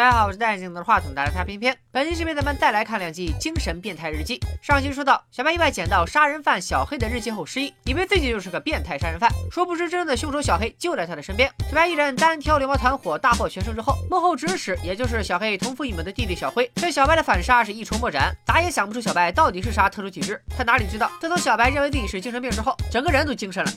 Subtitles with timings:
[0.00, 1.76] 大家好，我是戴眼镜的话筒，大家看片片。
[1.92, 4.38] 本期视频咱们再来看两集《精神变态日记》。
[4.62, 11.50] 上期说到，小白意外捡到杀人犯小黑的日记后失忆，以为自己就是个变态杀人犯，殊不知真正的凶手小黑就在他的身边。
[11.68, 20.40] 小白一人单挑流氓团伙，大获全胜之后，幕后指使也就是小黑同父异母的弟弟小辉，对小白的反杀是一筹莫展，咋也想不出小白到底是啥特殊体质。
[20.56, 23.70] 他哪里知道，自从小白认为自己是精神病之后，整个人都精神了。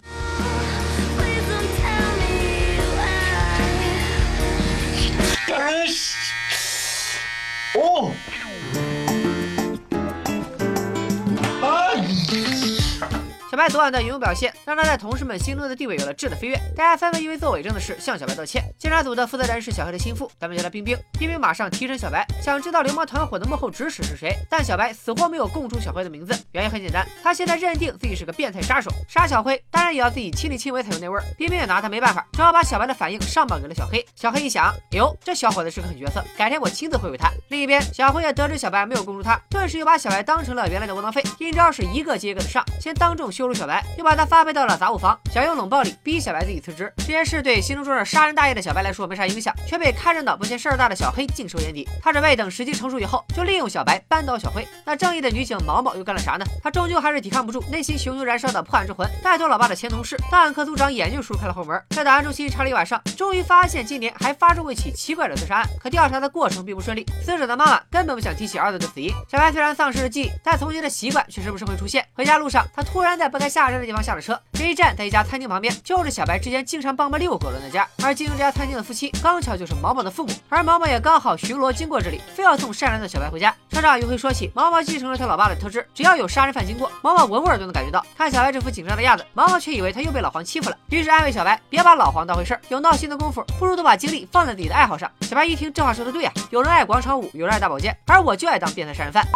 [13.63, 16.59] 白昨晚的勇表现，让他在同事们心中的地位有了质的飞跃。
[16.75, 18.61] 大家纷纷因为做伪证的事向小白道歉。
[18.77, 20.97] 监察组的负责人是小黑的心腹，咱们叫他冰冰。
[21.17, 24.35] 冰冰马上提审小白，想知道流氓团伙的幕后指使是谁。
[24.49, 31.23] 但小白死活没有供出小黑的名字，原因很简单，他现在认定自己是个变态杀手，杀小黑当然也要自己亲力亲为才有那味儿。
[31.37, 34.05] 冰冰也拿他没办法，只好把小白的反应上报给了小黑。
[34.13, 37.31] 小黑一想，哟，这小伙子是个狠角色，改天我亲自会会他。
[37.47, 44.23] 另一边，小辉也得知小白没有供出他，顿时又把小白当成了原来的窝囊废，阴招是一个接一个的上，先当众羞辱小白，又把他。
[44.33, 46.91] 发配到了杂物房，想用冷暴力逼小白自己辞职。
[46.97, 51.87] 这件事对心中装着杀人大业的小白来说没啥影响，却被看热闹不嫌事儿大的小黑尽收眼底。
[52.01, 54.65] 他准备等时机成熟以后，就利用小白扳倒小黑。
[54.85, 56.45] 那正义的女警毛毛又干了啥呢？
[56.63, 65.67] 她终究还是抵抗不住内心熊熊燃烧的破案之魂，拜托老爸的前同事档案科组长眼镜叔开了后门，在档案中心查了一晚上，终于发现今年还发生过一起奇怪的自杀案。
[65.79, 69.11] 可调查的过程并不顺利，死者的妈妈根本不想提起儿子的死因。
[69.29, 72.03] 小白虽然丧失了记忆，但从前的习惯却时不时会出现。
[72.13, 74.95] 回家路上，他突然在不在下车的地方下了车，这一站。
[74.95, 77.85] 在一家餐厅旁边，就是小白之前经常帮忙遛狗的那家。
[78.01, 80.31] 而经营这家餐厅的夫妻，刚巧就是毛毛的父母。
[80.47, 83.53] 而毛毛也刚好巡逻经过这里，非要送善良的小白回家。
[83.69, 88.05] 车上又会说起毛毛继承了他老爸的特质，只要有杀人犯经过，毛毛闻味儿都能感觉到。
[88.17, 95.11] 看小白这副紧张的样子，毛毛却以为他又被老黄欺负了，于是安慰小白别把老黄当回事儿，有闹心的功夫，不如都把精力放在自己的爱好上。
[95.19, 99.27] 小白一听这话说的对啊，有人爱广场舞，有人爱大保健，而我就爱当变态杀人犯。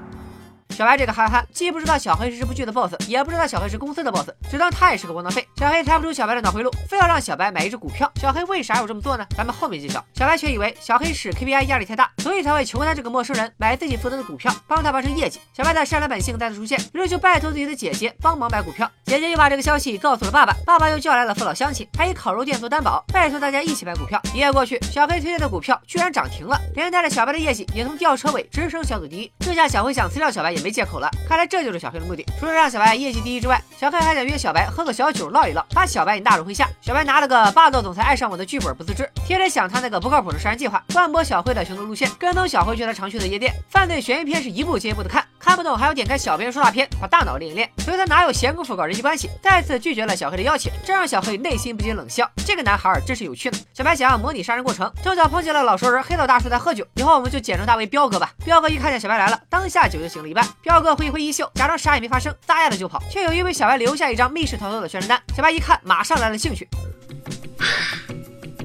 [0.73, 5.47] 小白这个憨憨，既不知道小黑是这部剧的 boss，也不知道小黑是公司的 boss，只当他也是个窝囊废。
[5.55, 8.11] 小黑猜不出小白的脑回路，非要让小白买一只股票。
[8.19, 9.25] 小黑为啥要这么做呢？
[9.37, 10.03] 咱们后面揭晓。
[10.15, 15.39] 小白却以为小黑是 KPI 压力太大，所以才会求他这个陌生人买自己负责的股票，帮他完成业绩。
[15.55, 18.89] 小白的善良本性再次出现，于是就拜托自己的姐姐帮忙买股票。
[19.05, 24.19] 姐姐又把这个消息告诉了爸爸，爸爸又叫来了父老乡亲，还以烤肉店做担保，拜托大家一起买股票。
[24.33, 29.31] 一夜过去，小黑推荐的股票居然涨停了，连带着小白的业绩也从吊车尾直升小组第一。
[29.39, 31.43] 这下小黑想辞掉小白也没借口了，看来。
[31.45, 36.67] 这就是小黑的目的，除了让小白业绩第一之外，小黑还想约小白喝个小酒唠一唠，把小白引纳入麾下。
[36.81, 43.53] 小白拿了个霸道总裁爱上我的剧本不自知，天天想他那个不靠谱的杀人计划，乱播小黑的行动路线，跟踪小黑去他常去的夜店。
[43.69, 47.70] 犯罪悬疑片是一部接一部的看，看不懂还要点开小编说大片，把大脑练一练。
[47.78, 49.30] 所以他哪有闲工夫搞人际关系？
[49.40, 53.58] 再次拒绝了小黑的邀请，这让小黑内心不禁冷笑，这个男孩真是有趣呢。
[53.72, 58.32] 小白想要模拟杀人过程，正巧碰见了老熟人黑道大叔在喝酒，以后我们就简称他为彪哥吧。
[58.44, 60.44] 彪哥一看见小白来了，当下酒就醒了一半。
[60.60, 62.08] 彪哥挥一挥衣袖，假装啥也没。
[62.08, 65.22] 发生，撒丫子就跑，却有意为小白留下一张密室逃脱的宣传单。
[65.36, 66.66] 小白一看，马上来了兴趣。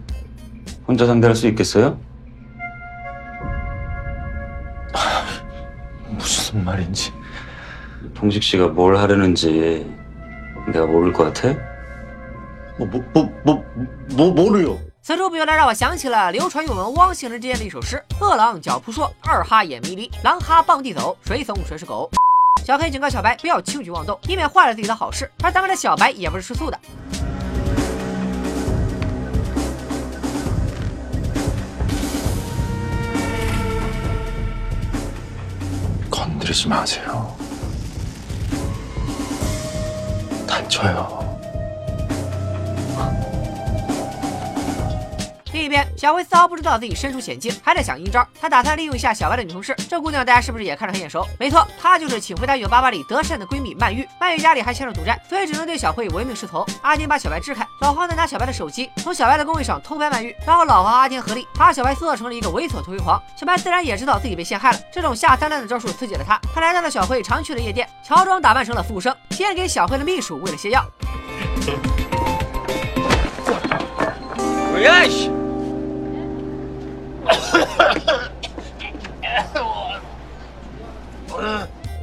[0.87, 1.99] 혼자 상대할 수 있겠어요?
[6.07, 7.11] 무슨 말인지
[8.13, 9.85] 동식 씨가 뭘 하려는지
[10.67, 11.53] 내가 모를 것 같아?
[12.77, 14.77] 뭐뭐뭐뭐 뭐를요?
[15.01, 22.09] 此处不由得让我想起了流传于我们汪星人之间的一首诗：饿狼脚扑朔，二哈眼迷离，狼哈傍地走，谁怂谁是狗。
[22.65, 25.31] 小黑警告小白不要轻举妄动，以免坏了自己的好事。
[25.43, 26.79] 而咱们的小白也不是吃素的，
[36.09, 37.35] 건드리지 마세요.
[40.47, 41.18] 다쳐요.
[45.60, 48.26] 另一边，小慧丝毫不知道自己身处险境，还在想阴招。
[48.40, 51.22] 她打算利用一下小白的女同事，这姑娘大家是不是也看着很眼熟？
[51.38, 54.08] 没错，她就是请回她《九八八》里得善的闺蜜曼玉。
[54.18, 56.66] 曼玉家里还欠着赌债，所以只能对小慧唯命是从。
[56.80, 63.22] 阿天把小白支开，老黄再拿小白的手机从小白的工位上偷拍曼玉，然后老黄阿天合力把小白塑造成了一个猥琐土灰狂。
[63.36, 66.40] 小白自然也知道自己被陷害了，这种下三滥的招数刺激了他。
[66.54, 70.82] 他来到了小慧常去的夜店，乔装打扮成了服务生，先给小慧的秘书喂了些药。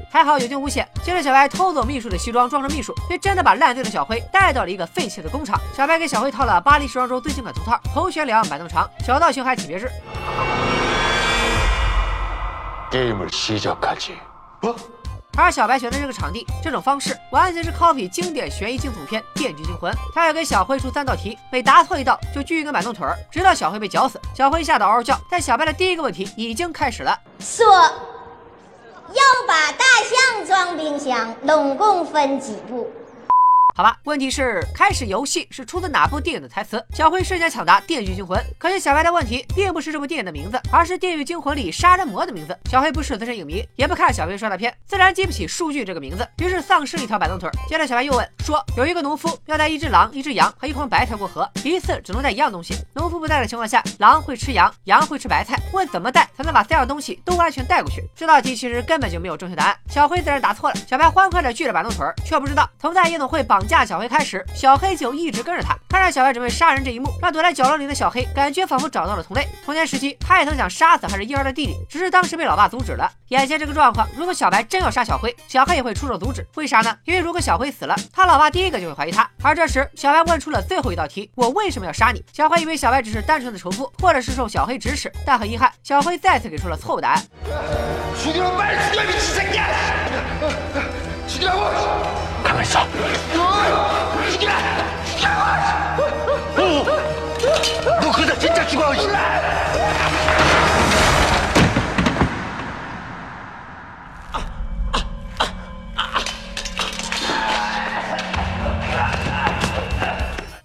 [0.09, 5.59] 还好有惊无险，接着小白偷走秘书的西装，装成秘书，却真的把烂醉的小辉带到了一个废弃的工厂。
[5.75, 9.91] 小白给小辉套了巴黎时装周最新款头套，头悬梁，板凳长，小造型还挺别致。
[15.39, 19.94] 而小白选择这个场地，这种方式完全是 copy 经典悬疑惊悚片《电锯惊魂》。
[20.13, 24.19] 他要给小灰出三道题，每答错一道就锯一根板凳腿儿，直到小黑被绞死。
[24.36, 32.92] 小灰吓得嗷嗷叫，但小白的第一个问题已经开始了：说要把大象装冰箱，拢共分几步？
[33.77, 36.83] 好吧，问题是开始游戏是出自哪部电影的台词？
[36.95, 42.57] 小辉瞬间抢答《电锯惊魂》，可惜小白的问题并不是这部电影的名字，而是《电锯惊魂》里杀人魔的名字。
[42.71, 47.47] 小黑不是资深影迷，也不看小黑刷大片，自然记不起“数据”这个名字，于是丧失了一条板凳腿。
[47.69, 52.73] 接着小白又问说，有一个农夫要带一只狼、一只羊和一筐白菜过河，一次只能带一样东西。
[52.95, 55.56] 农夫不带的情况下，狼会吃羊，羊会吃白菜。
[55.71, 58.03] 问怎么带才能把三样东西都安全带过去？
[58.15, 59.77] 这道题其实根本就没有正确答案。
[59.88, 60.75] 小辉自然答错了。
[60.89, 64.44] 小白欢快的锯着板凳腿，却不知道曾在夜总会绑架小黑开始。
[64.56, 69.48] 小黑就一直跟着他，看着小白准备杀人这一幕，让躲在角落里的小黑感觉仿佛找到了同类。
[69.66, 73.12] 童年时期，他也曾想杀死还是婴儿的弟弟，只是当时被老爸阻止了。
[73.28, 76.48] 眼前这个状况，如果小白真要杀小黑，小黑也会出手阻止。
[76.56, 76.98] 为啥呢？
[77.04, 79.30] 因为如果小黑死了，他老爸第一个就会怀疑他。
[79.44, 82.24] 而这时，小白问出了最后一道题：我为什么要杀你？
[82.31, 87.24] 小黑以为小白只是单纯的仇富，或者是受小黑指使，但很遗憾，小黑再次给出了错误答案。
[92.57, 92.88] がりさ。
[98.04, 98.83] 僕たちたちも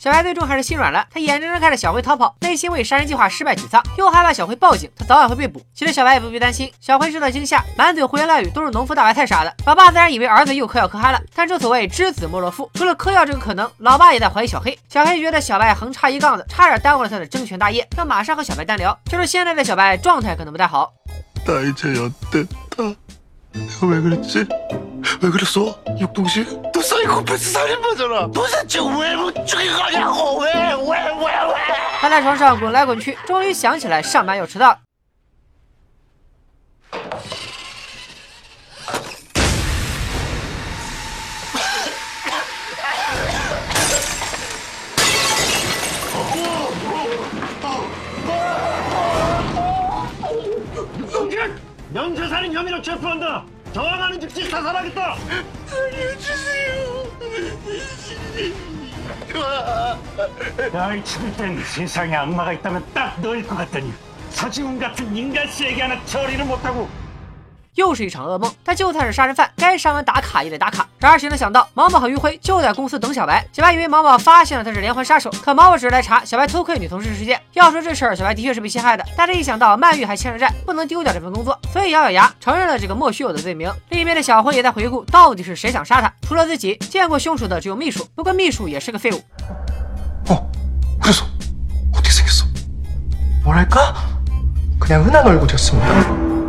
[0.03, 5.63] 小白最终还是心软了，他眼睁睁看着小黑逃跑，内心为杀人计划失败沮丧，又害怕小黑报警，他早晚会被捕。
[5.73, 9.55] 其实小白也不必担心，小黑受到惊吓，满嘴胡言乱语，都是农夫大白菜啥的。
[9.65, 14.77] 老爸自然以为儿子又嗑药嗑嗨了，但正所谓知子莫若父，除了嗑药这个可能，老爸也在怀疑小黑。
[14.89, 18.99] 小黑觉得小白横插一杠子，差点耽误了他的争权大业，要马上和小白单聊。
[19.09, 20.93] 就是现在的小白状态可能不太好，
[21.47, 22.45] 大一定要等
[22.77, 22.97] 他。
[23.54, 24.46] 내가 왜 그랬지?
[25.22, 25.80] 왜 그랬어?
[26.00, 26.46] 육동씨?
[26.74, 28.32] 너 사이코패스 살인마잖아.
[28.32, 30.40] 도대체 왜 못 죽인 거냐고!
[30.40, 31.54] 왜, 왜, 왜, 왜!
[32.00, 34.78] 他在床上滚来滚去，终于想起来上班要迟到
[51.95, 53.45] 연쇄살인 혐의로 체포한다!
[53.73, 55.17] 저항하는 즉시 사살하겠다!
[60.73, 63.93] 날 죽을 땐 세상에 악마가 있다면 딱 너일 것 같더니
[64.31, 66.89] 서지훈 같은 인간 쓰레기 하나 처리를 못하고
[67.76, 68.52] 又是一场噩梦。
[68.64, 70.88] 但就算是杀人犯，该上门打卡也得打卡。
[71.00, 73.46] 然而谁能想到，毛毛和余辉就在公司等小白。
[73.54, 77.40] 小白以为毛毛发现了他是连环杀手，可毛毛只是来查小白偷窥女同事事件。
[77.54, 79.06] 要说这事儿，小白的确是被陷害的。
[79.16, 83.72] 但是一想到曼玉还欠着债，不能丢掉这份工作，所以咬咬牙承认了这个莫须有的罪名。
[83.90, 86.12] 另一边的小辉也在回顾，到底是谁想杀他？
[86.24, 88.04] 除了自己，见过凶手的只有秘书。
[88.16, 89.22] 不过秘书也是个废物。
[90.28, 90.46] 어,
[91.00, 91.24] 그래서
[91.94, 92.46] 어떻게 생겼어?
[93.44, 93.94] 뭐랄까?
[94.80, 96.41] 그냥 흔한 얼굴이었습니다.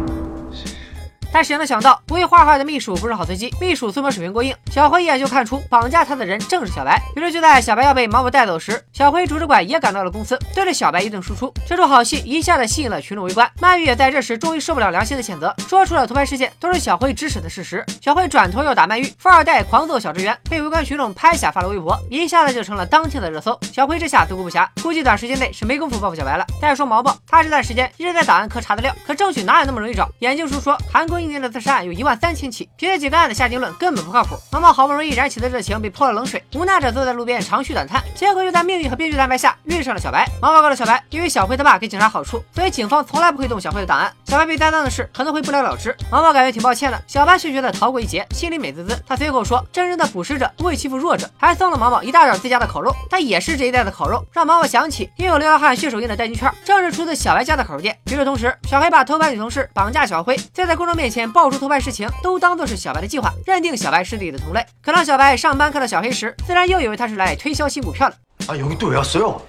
[1.34, 7.02] 但谁能想到，不会画画的秘书不是好司机，秘书素描水平过硬，小辉一眼就看出绑架他的人正是小白。
[7.16, 11.52] 于是就在小白要被毛毛带走时，小辉拄着拐也赶到了公司，对着小白一顿输出。
[11.68, 13.50] 这出好戏一下子吸引了群众围观。
[13.60, 17.84] 曼玉也在这时终于受不了良心的谴责，说出了偷拍事件都是小辉指使的事实。
[18.00, 23.60] 小辉转头要打曼玉，富二代狂揍小职员，被围观群众拍下发了微博，一下子就成了当天的热搜。
[23.74, 26.46] 小辉这下自顾不暇，估计短时间内是没工夫报复小白了。
[26.62, 30.08] 再说毛毛，他这段时间一直在档案科查资料，可证据哪有那么容易找？
[30.20, 34.38] 眼镜叔说，韩国一年的自杀案有一万三千起，凭借几个案子下定论根本不靠谱。
[34.52, 40.28] 毛毛好不容易燃起的热情被泼了冷水，无奈着坐在路边长吁短叹，结果又在命运和编剧的安排下遇上了小白。
[40.42, 44.14] 毛毛告诉小白，因为小辉他爸给警察好处，所以警方从来不会动小辉的档案。
[44.26, 49.00] 小白被栽赃的事可能会不了了之，毛毛感觉挺抱歉的，小白却觉得逃过一劫，心里美滋滋。
[49.08, 52.96] 他随口说，真正的捕食者不会欺负弱者，还送了毛毛一大袋自家的烤肉。
[53.10, 57.96] 但也是这一袋的烤肉，让毛毛想起印有流浪汉血手印的代金券，正是出自小白家的烤肉店。
[58.08, 64.65] 与此同时，小黑把偷拍女同事绑架小辉，再在公众面前爆出偷拍事情，都当做是小白的计划，认定小白是自己的同类。
[64.83, 68.17] 可当小白上班看到小黑时，自然又以为他是来推销新股票的。
[68.47, 69.43] 아 여기 또 왜 왔어요?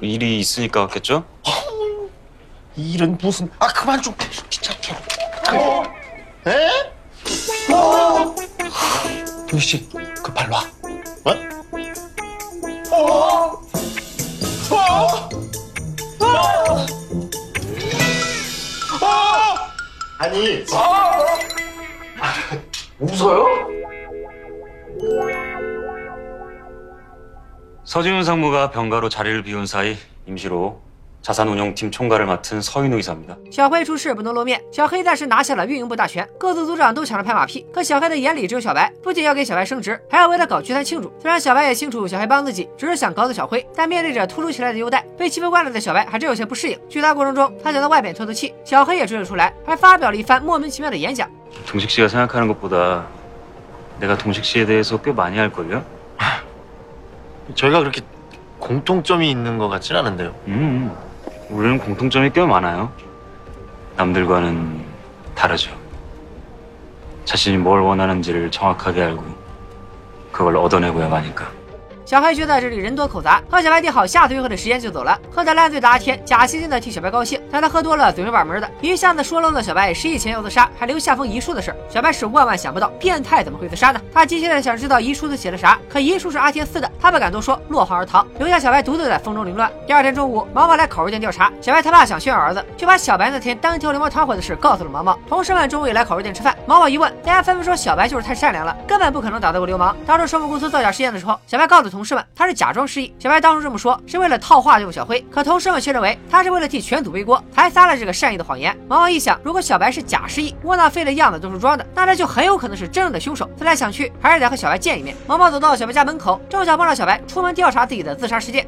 [0.00, 1.24] 일이 있으니까 왔겠죠?
[2.76, 3.48] 이 일은 무슨?
[3.58, 4.14] 아 그만 좀
[4.50, 4.94] 귀찮게.
[6.46, 6.70] 에?
[9.48, 9.88] 도희 씨,
[20.31, 20.63] 아니
[22.99, 23.45] 웃어요?
[27.83, 30.81] 서지훈 상무가 병가로 자리를 비운 사이 임시로
[31.22, 33.36] 자산운용팀 총괄을 맡은 서인우 이사입니다.
[33.50, 37.66] 小黑出事不能露面，小黑暂时拿下了运营部大权，各组组长都抢着拍马屁。
[37.74, 41.12] 可小黑的眼里只有小白，不仅要给小白升职，还要为他搞聚餐庆祝。
[41.20, 46.78] 虽然小白也清楚小黑帮自己只是想搞死小辉，但面对着突如其来的优待，被欺负惯了的小白还真有些不适应。
[46.88, 51.28] 聚餐过程中，他想到外边透透气，小黑也追了出来，还发表了一番莫名其妙的演讲。
[51.66, 53.04] 동식 씨가 생각하는 것보다
[53.98, 55.82] 내가 동식 씨에 대해서 꽤 많이 알걸요?
[57.56, 58.00] 저희가 그렇게
[58.60, 60.34] 공통점이 있는 것 같진 않은데요.
[60.46, 60.90] 음,
[61.51, 62.91] 우리는 공통점이 꽤 많아요.
[63.97, 64.85] 남들과는
[65.35, 65.75] 다르죠.
[67.25, 69.23] 자신이 뭘 원하는지를 정확하게 알고
[70.31, 71.51] 그걸 얻어내고야 마니까.
[72.05, 75.17] 小黑觉得这里人多口杂，和小白定好下次约会的时间就走了。
[75.29, 81.77] 喝得烂醉的阿天假惺惺的替小白高兴，但他喝多了嘴没把门的，一下子说漏了小白十亿前要自杀，还留下封遗书的事儿。
[81.89, 84.01] 小白是万万想不到，变态怎么会自杀呢？
[84.13, 89.71] 他急切的想知道遗书都写了啥，可遗书是阿天撕的，他不敢多说，落荒而逃，留下小白独自在风中凌乱。
[89.85, 95.17] 第二天中午，毛毛来烤肉店调查，小白他爸想炫耀儿子，就把小白那天单挑流氓团伙的事告诉了毛毛。
[95.29, 99.95] 同事们中午也来烤肉店吃饭，毛毛一问，大家纷纷说小白就是太善良了，根本不可能打得过流氓。
[100.05, 103.13] 当初生物公司造假实验的时候，小白告诉同事们，他是假装失忆。
[103.19, 108.75] 小白当初这么说是为了套话对付小辉，可同事们却认为他是为了替全组背锅，才撒了这个善意的谎言。
[108.87, 113.47] 毛毛一想，如果小白是假失忆，窝囊废的样子都是装的，那他就很有可能是真正的凶手。
[113.57, 115.15] 思来想去，还是得和小白见一面。
[115.27, 118.65] 毛毛走到小白家门口，正巧碰上小白出门调查自己的自杀事件。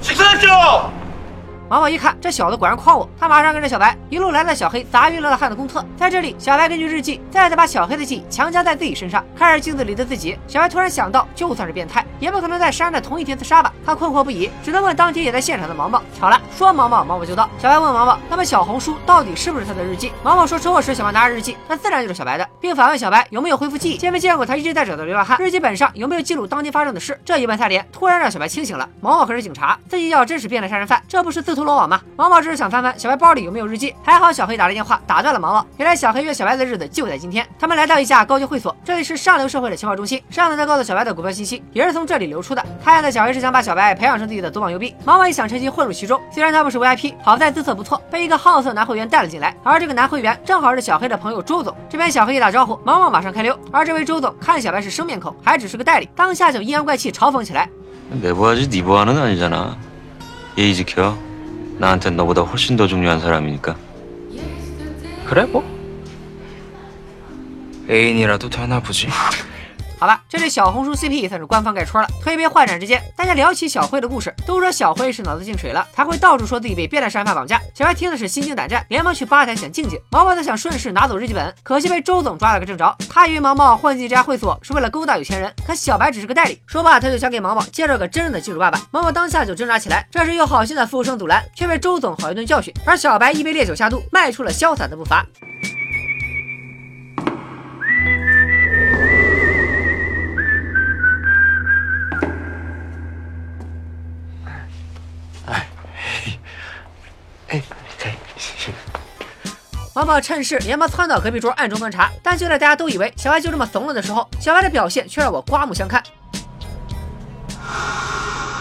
[0.00, 0.48] 自救。
[1.68, 5.84] 毛毛一看，这小子果然诓我，他马上跟着小白一路来到小黑砸晕了的汉的公厕。
[5.96, 13.72] 在这里，小白根据日记再次把小黑的记忆强加在自己身上，看着镜子里的自己，小白突然想到，就算是变态，也不可能在杀人的同一天自杀吧？
[13.84, 16.02] 他困惑不已，只能问当天也在现场的毛毛。
[16.18, 17.48] 巧了，说毛毛，毛毛就到。
[17.58, 20.12] 小白问毛毛，那么小红书到底是不是他的日记？
[20.22, 27.18] 毛毛说，车祸时小白拿着日记，那自然就是小白的，并反问小白有没有恢复记忆，见没见过他一直在找的流浪汉，日记本上有没有记录当天发生的事？
[27.24, 28.88] 这一问三连，突然让小白清醒了。
[29.00, 32.00] 毛毛可是警察，自己要真是变了杀人犯，这不是自投罗网吗？
[32.16, 35.66] 毛毛只是想翻翻小白包里有没有日记，还好小黑打了电话打断了毛毛。
[35.76, 40.22] 原来小黑约小白的日子就在今天，他们来到一家高级会所，这里是上流社会的情报中心。
[40.30, 42.64] 上头在告诉小白的股票信息也是从这里流出的。
[42.82, 44.94] 看样子小黑是想把小白培养成自己的左膀右臂。
[45.04, 49.56] 毛毛也想趁机混入其中，虽然他不是 VIP，好在姿色不错，被一个好色男会员带了进来。
[49.64, 51.76] 而这个男会员正好是小黑的朋友周总。
[51.88, 53.58] 这边小黑一打招呼，毛毛马上开溜。
[53.72, 57.68] 而这位周总看小白是生面孔，还只是个代理，当下就阴阳怪气嘲讽起来。
[70.06, 72.06] 好好吧，这对小红书 CP 算是官方盖戳了。
[72.22, 77.60] 推杯换盏之间，大家聊起小辉的故事，都说小辉是脑子进水了，才会到处说自己被变态杀人犯绑架。
[77.74, 79.98] 小白听的是心惊胆战，连忙去吧台想静静。
[80.12, 82.96] 毛毛则想顺势拿走日记本，可惜被周总抓了个正着。
[83.10, 86.62] 他以为毛毛混进这家会所是为了勾搭有钱人，可小白只是个代理。
[86.68, 88.80] 说罢，他就想给毛毛介绍个真正的金主爸爸。
[88.92, 92.72] 毛毛当下就挣扎起来，这时又好心的附声阻拦，却被周总好一顿教训。
[92.84, 95.26] 而小白一杯烈酒下肚，迈出了潇洒的步伐。
[109.95, 116.01] 毛毛趁势连忙窜到隔壁桌暗中观察，但就在大家都以为小白就这么怂了的时候，小白的表现却让我刮目相看。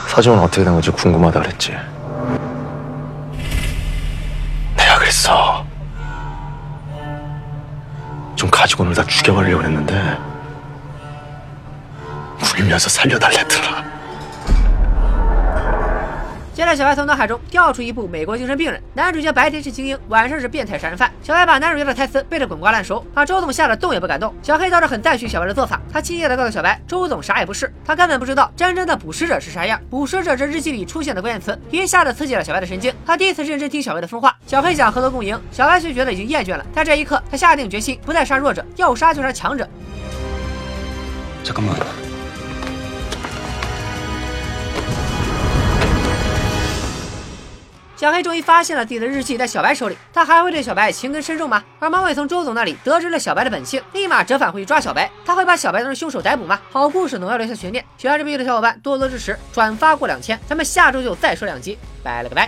[0.08, 1.76] 사정은 어떻게 된 건지 궁금하다 그랬지.
[4.76, 5.64] 내가 그랬어.
[8.34, 10.18] 좀 가지고 놀다 죽여버리려고 했는데
[12.58, 13.83] 울면서 살려달랬더라.
[16.54, 21.10] 接着，小白从脑海中调出一部美国精神病人，男主角白天是精英，晚上是变态杀人犯。
[21.22, 24.34] 小白把男主角的台词背得滚瓜烂熟，把周总吓得动也不敢动。
[24.42, 29.80] 小黑倒是很赞许小白的做法，他亲切地告诉小白，周总啥也不是，他根本不知道真正的捕食者是啥样。
[29.88, 34.36] 捕食者这日记里出现的关键词一下子刺激了小白的神经，他第一次认真听小白的疯话。
[34.46, 36.66] 小黑想和他共赢，小白却觉得已经厌倦了。
[36.74, 39.68] 在这一刻，他下定决心不再杀弱者，要杀就杀强者。
[41.42, 41.74] 잠깐만.
[48.05, 51.63] 小黑终于发现了自己的日记在小白手里，他还会对小白情根深重吗？
[51.79, 55.09] 而毛伟从周总那里得知了小白的本性，立马折返回去抓小白。
[55.25, 56.59] 他会把小白当成凶手逮捕吗？
[56.69, 62.47] 好故事总要留下悬念，喜欢这部剧的小伙伴多多支持，转发过两千，咱们下周就再说两集，拜了个拜。